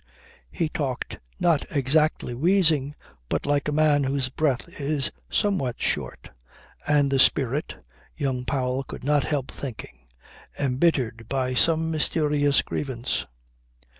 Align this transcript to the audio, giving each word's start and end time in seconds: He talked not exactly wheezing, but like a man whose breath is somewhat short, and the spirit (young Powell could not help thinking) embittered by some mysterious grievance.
He 0.49 0.67
talked 0.67 1.19
not 1.39 1.63
exactly 1.69 2.33
wheezing, 2.33 2.95
but 3.29 3.45
like 3.45 3.67
a 3.67 3.71
man 3.71 4.03
whose 4.03 4.29
breath 4.29 4.67
is 4.81 5.11
somewhat 5.29 5.79
short, 5.79 6.31
and 6.87 7.11
the 7.11 7.19
spirit 7.19 7.75
(young 8.17 8.43
Powell 8.43 8.81
could 8.83 9.03
not 9.03 9.25
help 9.25 9.51
thinking) 9.51 10.07
embittered 10.57 11.29
by 11.29 11.53
some 11.53 11.91
mysterious 11.91 12.63
grievance. 12.63 13.27